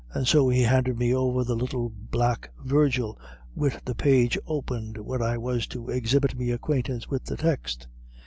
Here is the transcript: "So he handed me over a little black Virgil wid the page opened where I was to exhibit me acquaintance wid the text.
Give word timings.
"So 0.23 0.49
he 0.49 0.63
handed 0.63 0.97
me 0.97 1.13
over 1.13 1.41
a 1.41 1.55
little 1.55 1.91
black 1.95 2.49
Virgil 2.65 3.19
wid 3.53 3.79
the 3.85 3.93
page 3.93 4.35
opened 4.47 4.97
where 4.97 5.21
I 5.21 5.37
was 5.37 5.67
to 5.67 5.89
exhibit 5.89 6.35
me 6.35 6.49
acquaintance 6.49 7.07
wid 7.07 7.25
the 7.25 7.37
text. 7.37 7.87